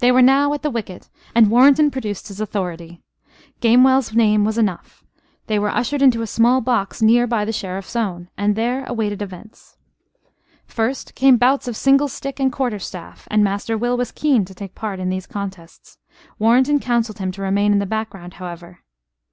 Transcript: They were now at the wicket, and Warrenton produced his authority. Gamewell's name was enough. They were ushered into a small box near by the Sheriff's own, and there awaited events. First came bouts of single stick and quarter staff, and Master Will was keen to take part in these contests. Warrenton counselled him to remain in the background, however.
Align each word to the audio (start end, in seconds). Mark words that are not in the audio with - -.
They 0.00 0.10
were 0.10 0.20
now 0.20 0.52
at 0.52 0.62
the 0.62 0.70
wicket, 0.70 1.08
and 1.32 1.48
Warrenton 1.48 1.92
produced 1.92 2.26
his 2.26 2.40
authority. 2.40 3.04
Gamewell's 3.60 4.12
name 4.12 4.44
was 4.44 4.58
enough. 4.58 5.04
They 5.46 5.60
were 5.60 5.68
ushered 5.70 6.02
into 6.02 6.22
a 6.22 6.26
small 6.26 6.60
box 6.60 7.00
near 7.00 7.24
by 7.28 7.44
the 7.44 7.52
Sheriff's 7.52 7.94
own, 7.94 8.30
and 8.36 8.56
there 8.56 8.82
awaited 8.86 9.22
events. 9.22 9.76
First 10.66 11.14
came 11.14 11.36
bouts 11.36 11.68
of 11.68 11.76
single 11.76 12.08
stick 12.08 12.40
and 12.40 12.50
quarter 12.50 12.80
staff, 12.80 13.28
and 13.30 13.44
Master 13.44 13.78
Will 13.78 13.96
was 13.96 14.10
keen 14.10 14.44
to 14.44 14.56
take 14.56 14.74
part 14.74 14.98
in 14.98 15.08
these 15.08 15.28
contests. 15.28 15.98
Warrenton 16.40 16.80
counselled 16.80 17.18
him 17.20 17.30
to 17.30 17.40
remain 17.42 17.70
in 17.70 17.78
the 17.78 17.86
background, 17.86 18.34
however. 18.42 18.80